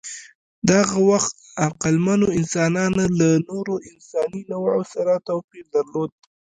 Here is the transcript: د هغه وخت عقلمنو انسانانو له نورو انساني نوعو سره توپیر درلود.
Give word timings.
د 0.67 0.69
هغه 0.81 0.99
وخت 1.11 1.33
عقلمنو 1.65 2.27
انسانانو 2.39 3.01
له 3.19 3.29
نورو 3.49 3.75
انساني 3.91 4.41
نوعو 4.53 4.81
سره 4.93 5.13
توپیر 5.27 5.65
درلود. 5.75 6.11